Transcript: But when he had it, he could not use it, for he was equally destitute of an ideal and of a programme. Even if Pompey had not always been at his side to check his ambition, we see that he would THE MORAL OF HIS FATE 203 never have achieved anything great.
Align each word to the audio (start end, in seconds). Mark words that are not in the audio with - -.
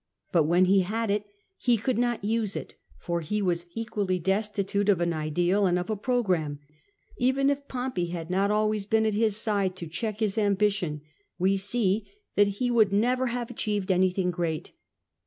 But 0.31 0.45
when 0.45 0.65
he 0.65 0.79
had 0.79 1.11
it, 1.11 1.27
he 1.59 1.77
could 1.77 1.99
not 1.99 2.23
use 2.25 2.55
it, 2.55 2.73
for 2.97 3.21
he 3.21 3.39
was 3.39 3.67
equally 3.75 4.17
destitute 4.17 4.89
of 4.89 4.99
an 4.99 5.13
ideal 5.13 5.67
and 5.67 5.77
of 5.77 5.91
a 5.91 5.95
programme. 5.95 6.57
Even 7.19 7.51
if 7.51 7.67
Pompey 7.67 8.07
had 8.07 8.31
not 8.31 8.49
always 8.49 8.87
been 8.87 9.05
at 9.05 9.13
his 9.13 9.37
side 9.37 9.75
to 9.75 9.85
check 9.85 10.19
his 10.19 10.39
ambition, 10.39 11.01
we 11.37 11.55
see 11.55 12.09
that 12.35 12.47
he 12.47 12.71
would 12.71 12.89
THE 12.89 12.95
MORAL 12.95 13.09
OF 13.09 13.09
HIS 13.09 13.13
FATE 13.13 13.27
203 13.27 13.27
never 13.27 13.27
have 13.27 13.51
achieved 13.51 13.91
anything 13.91 14.31
great. 14.31 14.71